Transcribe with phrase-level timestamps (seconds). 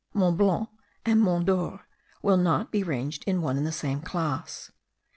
[0.15, 0.67] Mont Blanc
[1.05, 1.87] and Mont d'Or
[2.23, 4.71] will not be ranged in one and the same class.